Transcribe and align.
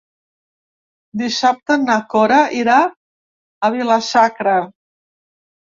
Dissabte 1.21 1.77
na 1.83 1.99
Cora 2.15 2.41
irà 2.63 2.81
a 3.69 3.73
Vila-sacra. 3.79 4.61